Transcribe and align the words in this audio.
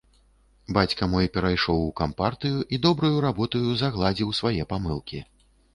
Бацька 0.77 1.07
мой 1.11 1.29
перайшоў 1.35 1.85
у 1.89 1.93
кампартыю 2.03 2.65
і 2.73 2.83
добраю 2.87 3.15
работаю 3.29 3.79
загладзіў 3.85 4.29
свае 4.41 4.55
памылкі. 4.75 5.19